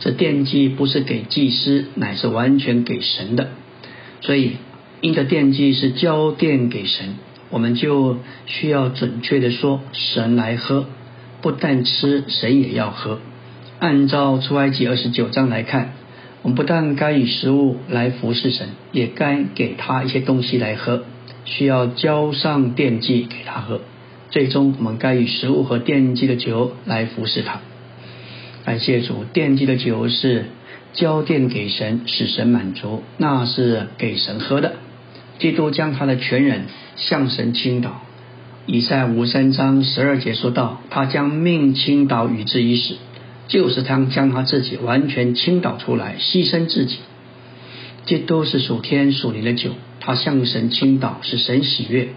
[0.00, 3.50] 这奠祭不是给祭司，乃是完全给神的。
[4.22, 4.52] 所以，
[5.00, 7.16] 因着奠祭是交奠给神，
[7.50, 10.86] 我们就需要准确的说，神来喝，
[11.40, 13.18] 不但吃，神也要喝。
[13.80, 15.94] 按照出埃及二十九章来看，
[16.42, 21.02] 我们不但该以食物来服侍神，也该给他一些东西来喝，
[21.44, 23.80] 需要交上奠祭给他喝。
[24.30, 27.60] 最终，我们该以食物和奠祭的酒来服侍他。
[28.64, 30.46] 感谢主，奠祭的酒是。
[30.92, 34.74] 交奠给神，使神满足，那是给神喝的。
[35.38, 38.02] 基督将他的全人向神倾倒。
[38.66, 42.96] 以赛五三章十二节说到，他将命倾倒与之一死，
[43.48, 46.98] 就是他将他自己完全倾倒出来，牺牲自己。
[48.04, 52.10] 基督是属天属灵的酒，他向神倾倒，使神喜悦。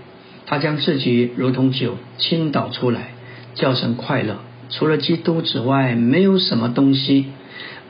[0.45, 3.11] 他将自己如同酒倾倒出来，
[3.55, 4.41] 叫神快乐。
[4.69, 7.27] 除了基督之外，没有什么东西。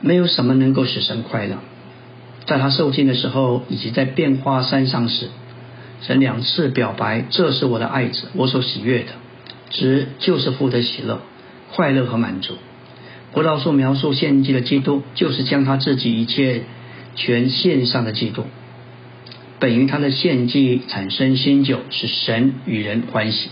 [0.00, 1.58] 没有什么能够使神快乐。
[2.46, 5.28] 在他受尽的时候，以及在变化山上时，
[6.02, 9.08] 神两次表白：“这是我的爱子，我所喜悦的。”
[9.68, 11.20] 只就是父的喜乐、
[11.72, 12.54] 快乐和满足。
[13.32, 16.62] 葡萄树描述献祭的基督，就是将他自己一切
[17.16, 18.44] 全献上的基督。
[19.58, 23.50] 本于他的献祭产生新酒，使神与人欢喜。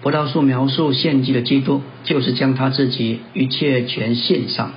[0.00, 4.72] 葡萄树描述献祭的基督，就是将他自己一切全献上。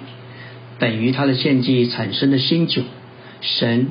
[0.80, 2.82] 等于他的献祭产生的新酒，
[3.42, 3.88] 神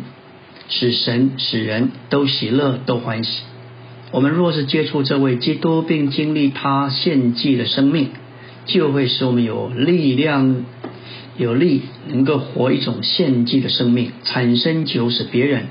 [0.69, 3.43] 使神使人都喜乐都欢喜。
[4.11, 8.11] 我们若是接触这位基督，并经历他献祭的生命，
[8.67, 10.65] 就会使我们有力量、
[11.37, 15.67] 有力，能够活一种献祭的生命，产生酒使别人，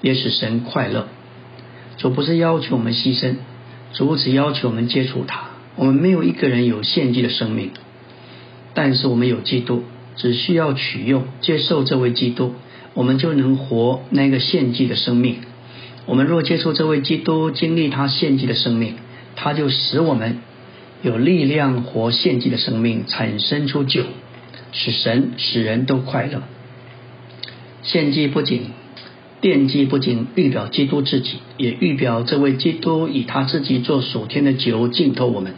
[0.00, 1.08] 也使神快乐。
[1.98, 3.34] 主不是要求我们牺牲，
[3.92, 5.50] 主只要求我们接触他。
[5.76, 7.70] 我们没有一个人有献祭的生命，
[8.74, 9.84] 但是我们有基督，
[10.16, 12.54] 只需要取用、接受这位基督，
[12.94, 15.36] 我们就能活那个献祭的生命。
[16.04, 18.96] 我们若接受这位基督，经历他献祭的生命，
[19.36, 20.38] 他就使我们
[21.02, 24.02] 有力量活献祭的生命，产生出酒，
[24.72, 26.42] 使神使人都快乐。
[27.82, 28.66] 献祭不仅
[29.40, 35.54] 奠祭，不仅预表基督自己，也预表这位基督以他自己做属天的酒浸透我们，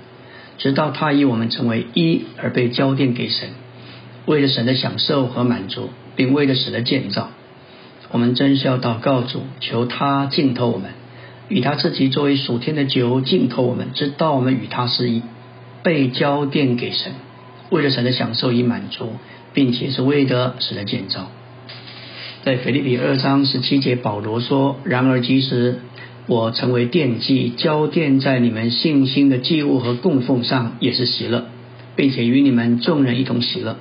[0.59, 3.49] 直到他以我们成为一而被交奠给神，
[4.27, 7.31] 为了神的享受和满足，并为了神的建造。
[8.11, 10.91] 我们真是要祷告主，求他浸透我们，
[11.49, 15.23] 与他自己作为属天的酒浸透我们，直到我们与他是一，
[15.83, 17.13] 被交奠给神，
[17.71, 19.15] 为了神的享受与满足，
[19.53, 21.31] 并且是为了神的建造。
[22.45, 25.81] 在腓立比二章十七节，保罗说：“然而即使
[26.27, 31.47] 我成为奠祭，交奠在你们信心的祭物和供奉上，也是喜乐，
[31.97, 33.77] 并且与你们众人一同喜乐。”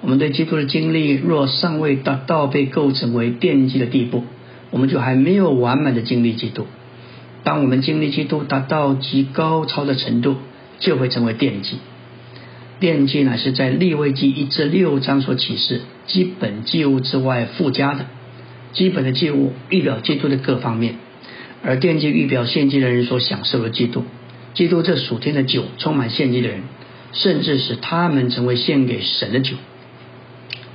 [0.00, 4.24] 我们对基督的经历若尚未达到被构成为奠基的地步，
[4.70, 6.66] 我们就还没有完满的经历基督。
[7.42, 10.36] 当我们经历基督达到极高超的程度，
[10.78, 11.78] 就会成为奠基。
[12.80, 18.06] 奠基乃是在立位记一至六章所启示基本祭物之外附加的。
[18.72, 20.94] 基本的祭物预表基督的各方面，
[21.64, 24.04] 而奠基预表献祭的人所享受的基督。
[24.54, 26.60] 基督这属天的酒充满献祭的人，
[27.12, 29.56] 甚至使他们成为献给神的酒。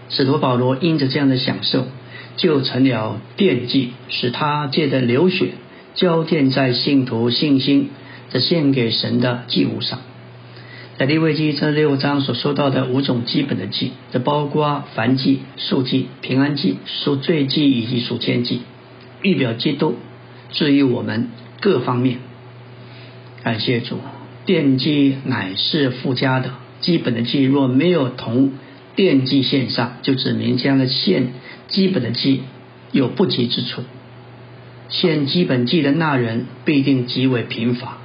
[0.10, 1.88] 使徒保罗因着这样的享受，
[2.38, 5.54] 就成了奠祭，使他借着流血
[5.96, 7.90] 浇奠在信徒信心
[8.32, 10.00] 这献给神的祭物上。
[10.98, 18.62] 在利未记这六章所说到的五种基本的祭，这包括燔祭、素祭、平安祭、赎罪祭以及赎愆祭，
[19.24, 19.96] 预表基督
[20.52, 22.20] 至于我们各方面。
[23.42, 23.98] 感谢主，
[24.46, 28.54] 奠祭乃是附加的，基本的祭若没有同。
[28.96, 31.28] 奠祭线上就指明这样的献
[31.68, 32.42] 基本的祭
[32.92, 33.84] 有不及之处。
[34.90, 37.98] 献基本祭的那人必定极为贫乏。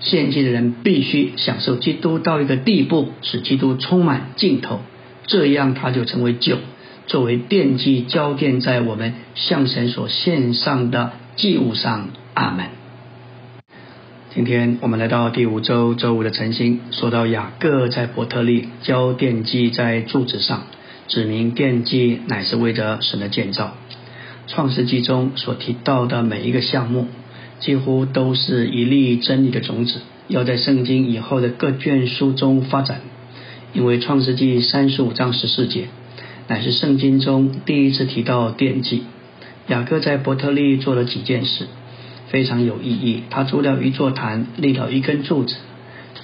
[0.00, 4.80] 献祭的人必须享受基督到一个地步，使基督充满尽头，
[5.26, 6.58] 这样他就成为酒，
[7.06, 12.10] 作为奠祭交奠在我们向神所献上的祭物上。
[12.34, 12.77] 阿门。
[14.34, 20.64] 今天我们来到第五周周五的晨星，说到雅各在伯特利教奠祭在柱子上，
[21.08, 23.72] 指明奠祭乃是为着神的建造。
[24.46, 27.06] 创世纪中所提到的每一个项目，
[27.58, 33.00] 几乎都是一粒真理的种子，要在圣经以后的各卷书中发展。
[33.72, 35.88] 因为创世纪三十五章十四节，
[36.48, 39.04] 乃是圣经中第一次提到奠祭。
[39.68, 41.66] 雅各在伯特利做了几件事。
[42.28, 43.22] 非常有意义。
[43.30, 45.56] 他筑了一座坛，立了一根柱子，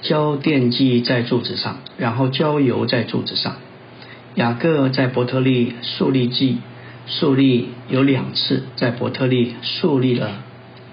[0.03, 3.57] 浇奠祭在柱子上，然后浇油在柱子上。
[4.35, 6.59] 雅各在伯特利树立祭，
[7.07, 10.43] 树立有两次，在伯特利树立了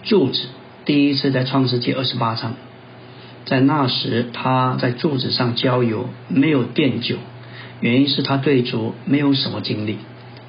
[0.03, 0.41] 柱子。
[0.85, 2.53] 第一次在创世纪二十八章，
[3.45, 7.17] 在那时他在柱子上浇油，没有奠酒，
[7.79, 9.97] 原因是他对主没有什么经历，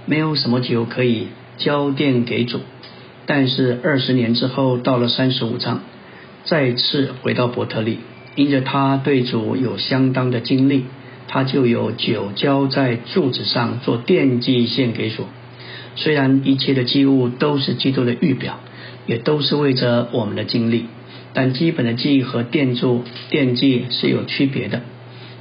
[0.04, 2.60] 没有什么酒可以浇奠给主。
[3.26, 5.80] 但是二十年之后，到了三十五章，
[6.44, 7.98] 再次回到伯特利，
[8.34, 10.84] 因着他对主有相当的经历，
[11.28, 15.26] 他就有酒浇在柱子上做奠祭献给主。
[15.94, 18.58] 虽然一切的祭物都是基督的预表，
[19.06, 20.86] 也都是为着我们的经历，
[21.32, 24.82] 但基本的祭和奠柱奠祭是有区别的。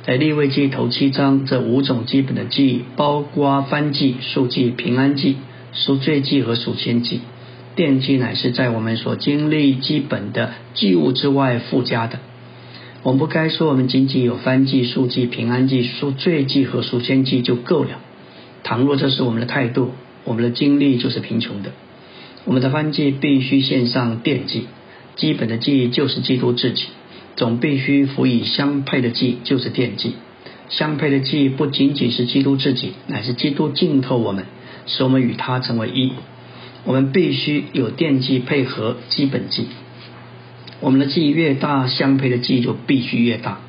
[0.04, 5.38] 在立位记头七章，这五种基本的祭，包括翻祭、赎祭、平安祭、
[5.74, 7.22] 赎罪祭和赎愆祭。
[7.76, 12.20] 奠祭乃是在我们所经历基本的祭物之外附加的。
[13.04, 18.00] 我们不该说我们仅仅有翻祭、数祭、平安祭、赎罪祭和赎愆祭就够了。
[18.64, 19.92] 倘若这是我们的态度，
[20.24, 21.72] 我们的经历就是贫穷的。
[22.46, 24.68] 我们的翻祭必须献上奠祭，
[25.16, 26.86] 基本的祭就是基督自己，
[27.36, 30.14] 总必须辅以相配的祭，就是奠祭。
[30.70, 34.46] 相配的祭不仅仅是基督自己，乃是基督浸透我们，
[34.86, 36.12] 使我们与他成为一。
[36.84, 39.68] 我们必须有电机配合基本祭，
[40.80, 43.60] 我们的祭越大，相配的祭就必须越大。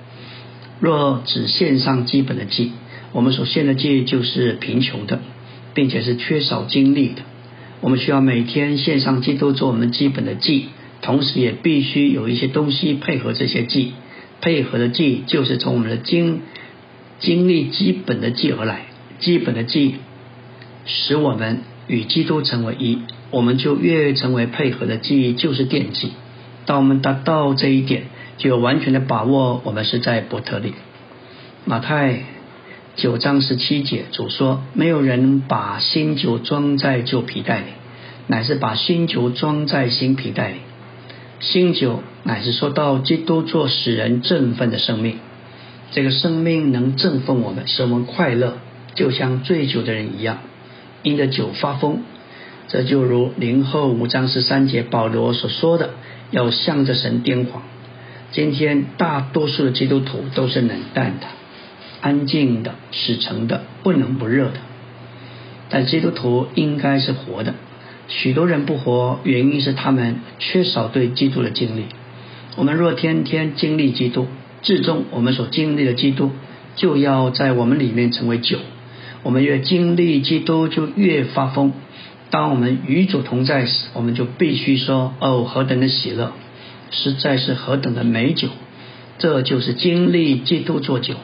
[0.81, 2.73] 若只献上基本的祭，
[3.13, 5.21] 我们所献的祭就是贫穷的，
[5.75, 7.23] 并且是缺少精力的。
[7.81, 10.67] 我们需要每天献上基督做我们基本的祭，
[11.03, 13.93] 同时也必须有一些东西配合这些祭。
[14.41, 16.41] 配合的祭就是从我们的经
[17.21, 18.87] 经历基本的祭而来，
[19.21, 19.97] 基本的祭
[20.85, 21.61] 使我们
[21.93, 23.01] 与基督成为一，
[23.31, 26.13] 我们就越成为配合的记忆，就是奠祭。
[26.65, 28.05] 当我们达到这一点，
[28.39, 30.73] 就有完全的把握，我们是在伯特利。
[31.67, 32.21] 马太
[32.97, 37.67] 九章十七节主说：“没有人把新酒装在旧皮袋里，
[38.27, 40.57] 乃是把新酒装在新皮袋里。
[41.41, 45.19] 新酒乃是说到基督做使人振奋的生命，
[45.91, 48.57] 这个生命能振奋我们，使我们快乐，
[48.95, 50.39] 就像醉酒的人一样，
[51.03, 52.03] 因着酒发疯。
[52.69, 55.91] 这就如零后五章十三节保罗所说的，
[56.31, 57.63] 要向着神癫狂。
[58.31, 61.27] 今天大多数的基督徒都是冷淡的。”
[62.03, 64.55] 安静的、死沉的、不冷不热的，
[65.71, 67.55] 但基督徒应该是活的。
[68.09, 71.85] 许多人不活，原因是他们缺少对基督的经历。
[72.57, 74.27] 我们若天天经历基督，
[74.63, 76.33] 至终我们所经历的基督
[76.75, 78.59] 就要在我们里面成为酒。
[79.23, 81.73] 我们越经历基督，就越发疯。
[82.31, 86.33] 当我们与主同在时，我们就必须说：“哦，何等的喜乐，
[86.91, 88.49] 实在是何等的美酒！”
[89.19, 91.15] 这就是经历基督做酒。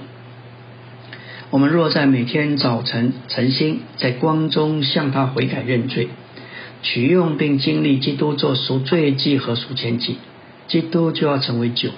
[1.51, 6.09] 我们若在每天早晨晨星，在光中向他悔改认罪，
[6.83, 10.19] 取用并经历基督做赎罪祭和赎愆祭，
[10.69, 11.89] 基督就要成为酒，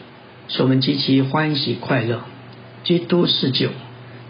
[0.48, 2.22] 使我们极其欢喜快乐。
[2.84, 3.70] 基督是酒，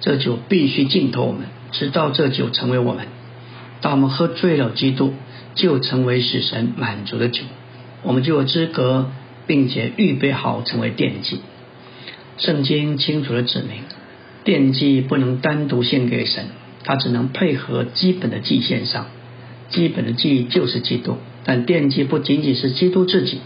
[0.01, 3.07] 这酒必须浸透我们，直到这酒成为我们。
[3.81, 5.15] 当我们喝醉了基督，
[5.55, 7.43] 就成为使神满足的酒，
[8.03, 9.11] 我们就有资格，
[9.47, 11.41] 并且预备好成为奠祭。
[12.39, 13.85] 圣经清楚的指明。
[14.43, 16.47] 奠祭不能单独献给神，
[16.83, 19.07] 它只能配合基本的祭献上。
[19.69, 23.41] 基本的祭就是基督，但奠祭不仅仅是基督自己，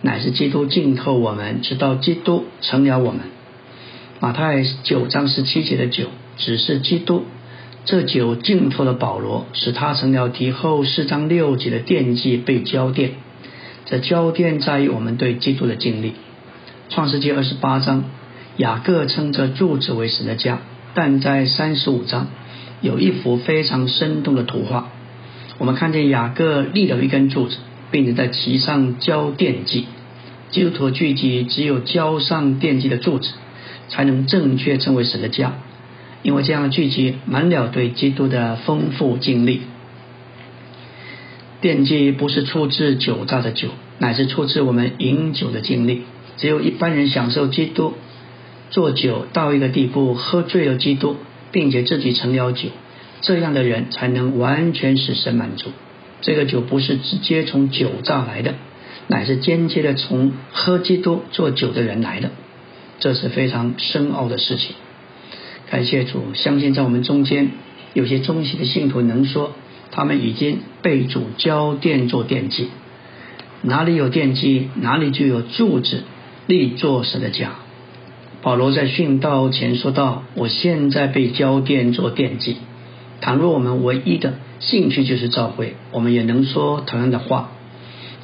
[0.00, 3.20] 乃是基督浸透我们，直到基督成了我们。
[4.18, 6.06] 马太九章十七节的酒
[6.38, 7.26] 只是基督，
[7.84, 13.10] 这酒浸透了保罗，使他成了提后四章六节的奠祭被交奠。
[13.86, 16.12] 这浇奠在于我们对基督的经历。
[16.88, 18.04] 创世纪二十八章。
[18.56, 20.58] 雅各称这柱子为神的家，
[20.92, 22.26] 但在三十五章
[22.82, 24.90] 有一幅非常生动的图画。
[25.56, 27.56] 我们看见雅各立了一根柱子，
[27.90, 29.86] 并且在其上浇奠祭。
[30.50, 33.30] 基督徒聚集，只有浇上奠祭的柱子，
[33.88, 35.54] 才能正确称为神的家。
[36.22, 39.62] 因为这样聚集满了对基督的丰富经历。
[41.62, 46.02] 奠祭不是出自酒榨的酒，乃是出自我们饮酒的经历。
[46.36, 47.94] 只有一般人享受基督。
[48.70, 51.16] 做酒到一个地步，喝醉了基督，
[51.50, 52.68] 并且自己成了酒，
[53.20, 55.72] 这样的人才能完全使神满足。
[56.20, 58.54] 这个酒不是直接从酒造来的，
[59.08, 62.30] 乃是间接的从喝基督做酒的人来的，
[63.00, 64.76] 这是非常深奥的事情。
[65.70, 67.52] 感谢主，相信在我们中间
[67.94, 69.52] 有些忠心的信徒能说，
[69.92, 72.66] 他们已经被主交奠做奠祭，
[73.62, 76.02] 哪里有奠祭，哪里就有柱子
[76.48, 77.52] 立作神的家。
[78.42, 82.56] 保罗在训道前说道：“我现在被交奠做奠祭。
[83.20, 87.52] 倘若我们唯一的兴趣就是召会，我们也能说同样的话。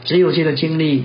[0.04, 1.04] 只有这个经历，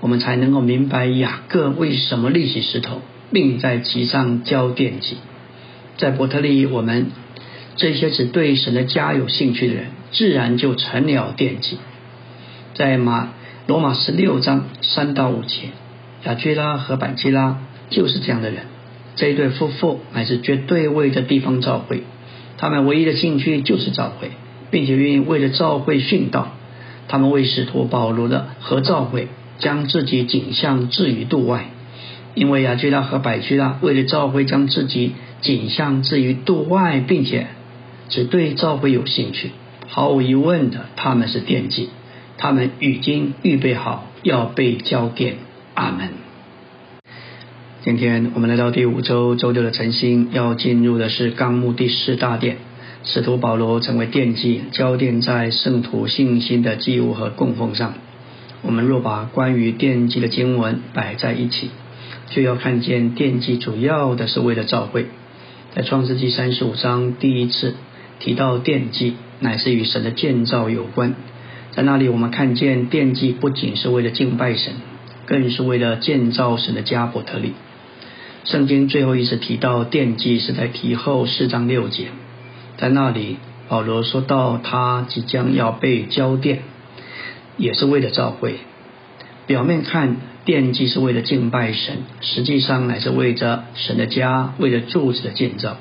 [0.00, 3.00] 我们才能够明白雅各为什么立起石头，
[3.32, 5.16] 并在其上交奠祭。
[6.02, 7.12] 在伯特利，我们
[7.76, 11.78] 这些只对神的家有兴趣的人，自然就成了惦记。
[12.74, 13.28] 在马
[13.68, 15.68] 罗马十六章三到五节，
[16.24, 18.62] 雅居拉和百基拉。”就是这样的人，
[19.14, 22.02] 这一对夫妇乃是绝对为着地方召会，
[22.58, 24.32] 他们唯一的兴趣就是召会，
[24.72, 26.48] 并且愿意为了召会殉道。
[27.06, 29.28] 他们为使徒保罗的和召会，
[29.60, 31.66] 将自己景象置于度外。
[32.34, 37.48] 因为亚居拉和百居拉为了召会，将自己景象置于度外，并且
[38.08, 39.50] 只对召会有兴趣。
[39.88, 41.90] 毫无疑问的，他们是惦记，
[42.38, 45.34] 他们已经预备好要被交奠。
[45.74, 46.10] 阿门。
[47.82, 52.58] 今天我们来到第五周周六的晨星，要进入的是纲目第四大殿。
[53.04, 57.94] 使徒保罗成为奠祭，交奠在圣徒信心的祭物和供奉上。
[58.62, 61.70] 我们若把关于奠祭的经文摆在一起，
[62.28, 65.06] 就要看见奠祭主要的是为了召会。
[65.74, 67.74] 在创世纪三十五章第一次
[68.18, 71.14] 提到奠祭，乃是与神的建造有关。
[71.72, 74.74] 在那里，我们看见奠祭不仅是为了敬拜神，
[75.24, 77.54] 更是为了建造神的加伯特利。
[78.44, 82.08] 圣经最后一次提到奠祭是在提后四章六节，
[82.76, 86.58] 在那里保罗说到他即将要被交奠，
[87.56, 88.56] 也是为了召会。
[89.46, 95.76] 表面看奠祭是为了敬拜神，实际上乃是为着神的家，为了柱子的建造。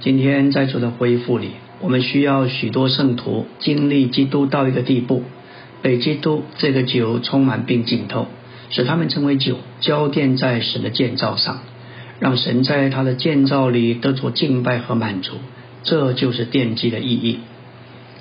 [0.00, 5.22] 今天在主的恢复里，我们需要许多圣徒经历基督到一个地步，
[5.80, 8.26] 被基督这个酒充满并浸透，
[8.68, 11.60] 使他们成为酒，浇奠在神的建造上，
[12.18, 15.34] 让神在他的建造里得着敬拜和满足。
[15.84, 17.38] 这就是奠基的意义。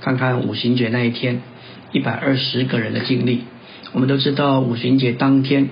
[0.02, 1.42] 看看五行节那一天，
[1.94, 3.44] 一百二十个人的经历，
[3.94, 5.70] 我们都知道五旬节当天，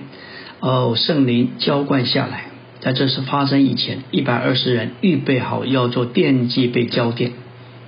[0.60, 2.44] 哦，圣灵浇灌下来。
[2.80, 7.30] 在这事发生以前，一百二十人预备好要做奠祭被浇奠。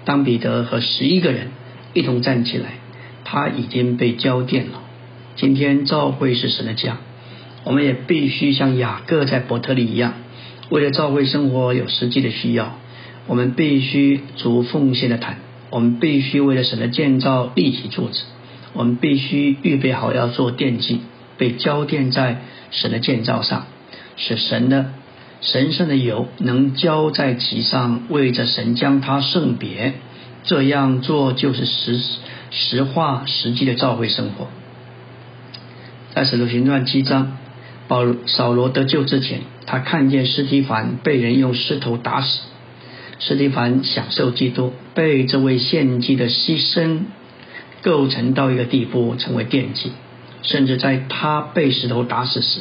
[0.05, 1.49] 当彼得和十一个人
[1.93, 2.74] 一同站起来，
[3.24, 4.82] 他已经被浇奠了。
[5.37, 6.99] 今天召会是神的家，
[7.62, 10.14] 我们也必须像雅各在伯特利一样，
[10.68, 12.76] 为了召会生活有实际的需要，
[13.28, 15.39] 我们必须足奉献的谈，
[15.70, 18.24] 我们必须为了神的建造立起柱子，
[18.75, 21.01] 我们必须预备好要做奠基，
[21.39, 23.66] 被浇奠在神的建造上。
[24.16, 24.91] 使神的
[25.41, 29.95] 神圣的油能浇在其上，为着神将他圣别，
[30.45, 32.01] 这样做就是实
[32.51, 34.49] 实话实际的召会生活。
[36.14, 37.37] 在使徒行传七章，
[37.89, 42.41] 保扫罗得救之前，他看见斯提凡被人用石头打死，
[43.18, 47.01] 斯提凡享受基督，被这位献祭的牺牲
[47.85, 49.93] 构成到一个地步，成为奠祭，
[50.43, 52.61] 甚至在他被石头打死时。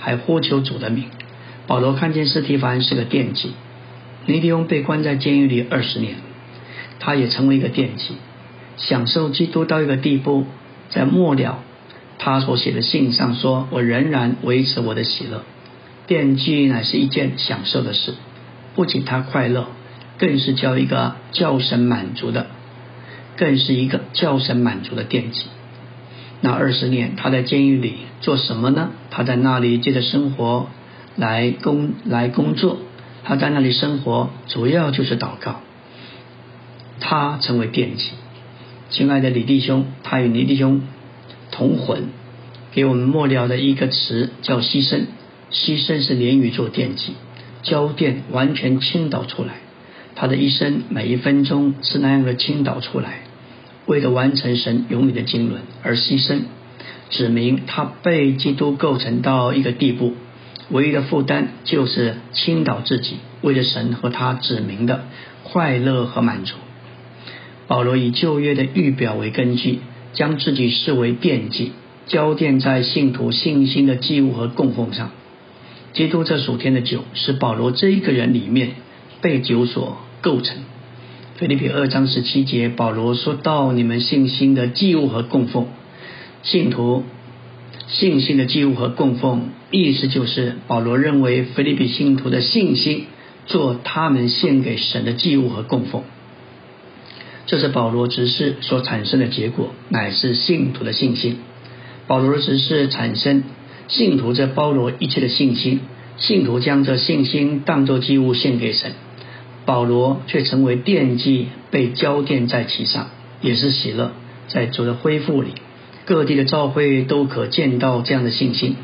[0.00, 1.04] 还呼求主的名。
[1.66, 3.52] 保罗看见斯提凡是个奠祭，
[4.26, 6.14] 尼迪翁被关在监狱里二十年，
[6.98, 8.14] 他也成为一个奠祭，
[8.76, 10.46] 享受基督到一个地步。
[10.88, 11.58] 在末了，
[12.18, 15.42] 他所写的信上说：“我仍然维持我的喜乐。”
[16.06, 18.14] 惦记乃是一件享受的事，
[18.74, 19.66] 不仅他快乐，
[20.16, 22.46] 更是叫一个叫神满足的，
[23.38, 25.44] 更是一个叫神满足的奠祭。
[26.40, 28.90] 那二十年，他在监狱里做什么呢？
[29.10, 30.68] 他在那里借着生活
[31.16, 32.78] 来工来工作。
[33.24, 35.60] 他在那里生活，主要就是祷告。
[37.00, 38.10] 他成为惦记。
[38.90, 40.80] 亲爱的李弟兄，他与李弟兄
[41.50, 42.04] 同魂，
[42.72, 45.02] 给我们末了的一个词叫牺牲。
[45.50, 47.14] 牺牲是连于做惦记，
[47.62, 49.54] 交奠完全倾倒出来。
[50.14, 53.20] 他的一生每一分钟是那样的倾倒出来。
[53.88, 56.42] 为了完成神永远的经纶而牺牲，
[57.08, 60.12] 指明他被基督构成到一个地步，
[60.68, 65.06] 唯一的负担就是倾倒自己，为了神和他指明的
[65.42, 66.54] 快乐和满足。
[67.66, 69.78] 保罗以旧约的预表为根据，
[70.12, 71.72] 将自己视为奠祭，
[72.06, 75.10] 交奠在信徒信心的祭物和供奉上。
[75.94, 78.72] 基督这属天的酒，是保罗这一个人里面
[79.22, 80.58] 被酒所构成。
[81.38, 85.68] 腓立比二章十七节，保罗说到你们信心的祭物和供奉，
[86.42, 87.04] 信徒
[87.86, 93.04] 信心的祭物和供奉，意思就是保罗认为腓立比信徒的信心
[93.46, 96.02] 做他们献给神的祭物和供奉，
[97.46, 101.38] 这是保罗执事所产生的结果，乃是信徒的信心。
[102.08, 103.44] 保罗的执事产生
[103.86, 105.78] 信徒这包罗一切的信心，
[106.16, 108.90] 信徒将这信心当作祭物献给神。
[109.68, 113.10] 保罗却成为奠祭，被浇奠在其上，
[113.42, 114.12] 也是喜乐。
[114.46, 115.50] 在主的恢复里，
[116.06, 118.76] 各地的教会都可见到这样的信心。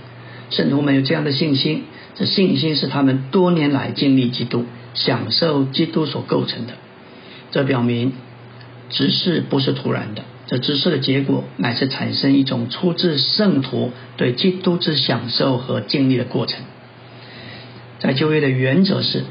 [0.50, 1.84] 圣徒们有这样的信心，
[2.16, 6.74] 这信心是他们多年来经历基督、享受基督所构成的。
[7.50, 8.12] 这表明
[8.90, 16.60] 执事不是突然的，这执事的结果乃是产生一种出自圣徒对基督之享受和经历的过程。
[18.00, 19.24] 在就业的原则是。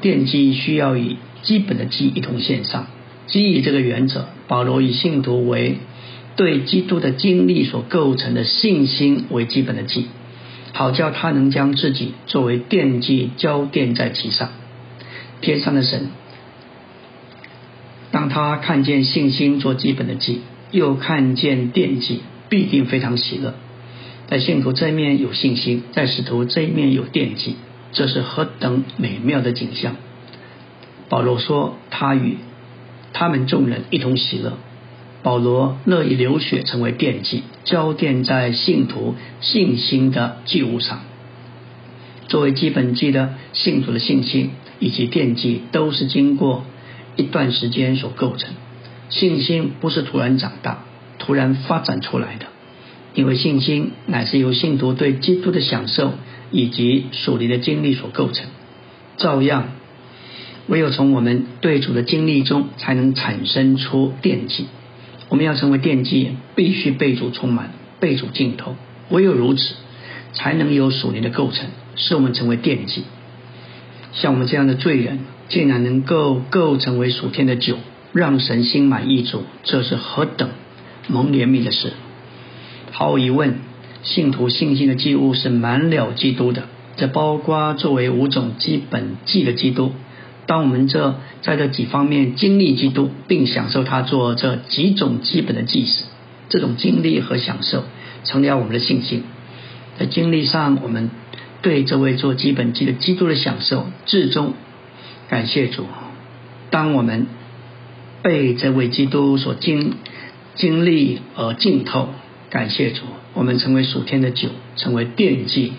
[0.00, 2.86] 奠基需要以基本的基一同献上，
[3.26, 5.78] 基于这个原则，保罗以信徒为
[6.36, 10.06] 对基督的经历所构成的信心为基本的基，
[10.72, 14.50] 好叫他能将自己作为奠基交奠在其上。
[15.40, 16.08] 天上的神，
[18.10, 20.40] 当他看见信心做基本的基，
[20.70, 23.54] 又看见奠基，必定非常喜乐。
[24.28, 27.56] 在信徒这一面有信心，在使徒这一面有奠基。
[27.92, 29.96] 这是何等美妙的景象！
[31.08, 32.36] 保罗说，他与
[33.12, 34.58] 他们众人一同喜乐。
[35.22, 41.00] 保罗乐意流血成为奠祭，浇奠在信徒信心的祭物上。
[42.28, 46.64] 作为基本祭的信徒的信心以及奠祭，都是经过
[47.16, 48.54] 一段时间所构成。
[49.10, 50.84] 信心不是突然长大、
[51.18, 52.46] 突然发展出来的，
[53.14, 56.12] 因为信心乃是由信徒对基督的享受。
[56.50, 58.46] 以及属灵的经历所构成，
[59.16, 59.68] 照样，
[60.66, 64.66] 唯有从我们对主的经历中，才能产生出惦记。
[65.28, 68.76] 我们要成为惦记，必须被主充满，被主浸透。
[69.10, 69.74] 唯有如此，
[70.32, 73.04] 才能有属灵的构成，使我们成为惦记。
[74.14, 77.76] 像我们这样的罪人，竟然能够构成为属天的酒，
[78.12, 80.48] 让神心满意足，这是何等
[81.08, 81.92] 蒙怜悯的事！
[82.90, 83.58] 毫无疑问，
[84.02, 86.64] 信徒信心的祭物是满了基督的，
[86.96, 89.92] 这包括作为五种基本祭的基督。
[90.46, 96.04] 当我们这在这几方面经历基督，并享受他做这几种基本的祭时，
[96.48, 97.84] 这种经历和享受
[98.24, 99.24] 成了我们的信心。
[99.98, 101.10] 在经历上，我们
[101.60, 104.54] 对这位做基本祭的基督的享受至终
[105.28, 105.84] 感谢主。
[106.70, 107.26] 当我们
[108.22, 109.96] 被这位基督所经
[110.54, 112.08] 经历而浸透，
[112.48, 113.02] 感谢主，
[113.38, 115.74] 我们成为属天的酒，成为奠祭，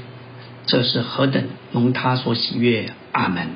[0.65, 1.43] 这是何等
[1.73, 2.93] 蒙他所喜悦！
[3.11, 3.49] 阿门。